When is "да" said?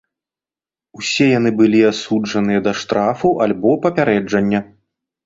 2.69-2.73